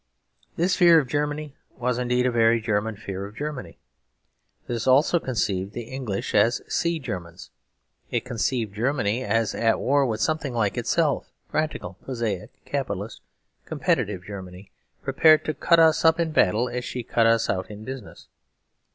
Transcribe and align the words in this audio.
This 0.55 0.75
fear 0.75 0.97
of 0.97 1.07
Germany 1.07 1.55
was 1.77 1.99
indeed 1.99 2.25
a 2.25 2.31
very 2.31 2.59
German 2.59 2.95
fear 2.95 3.23
of 3.27 3.35
Germany. 3.35 3.77
This 4.65 4.87
also 4.87 5.19
conceived 5.19 5.73
the 5.73 5.83
English 5.91 6.33
as 6.33 6.59
Sea 6.67 6.97
Germans. 6.97 7.51
It 8.09 8.25
conceived 8.25 8.73
Germany 8.73 9.23
as 9.23 9.53
at 9.53 9.79
war 9.79 10.07
with 10.07 10.19
something 10.19 10.55
like 10.55 10.75
itself 10.75 11.29
practical, 11.49 11.99
prosaic, 12.03 12.49
capitalist, 12.65 13.21
competitive 13.65 14.23
Germany, 14.25 14.71
prepared 15.03 15.45
to 15.45 15.53
cut 15.53 15.79
us 15.79 16.03
up 16.03 16.19
in 16.19 16.31
battle 16.31 16.67
as 16.67 16.83
she 16.83 17.03
cut 17.03 17.27
us 17.27 17.47
out 17.47 17.69
in 17.69 17.83
business. 17.85 18.27